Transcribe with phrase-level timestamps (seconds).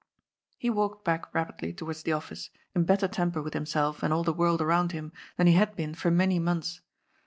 [0.57, 4.33] He walked back rapidly towards the Office, in better temper with himself and all the
[4.33, 6.81] world around him than he had been for many months.